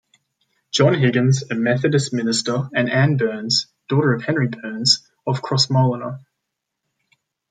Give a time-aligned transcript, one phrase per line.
[0.71, 6.25] John Higgins, a Methodist minister, and Anne Bournes, daughter of Henry Bournes of Crossmolina.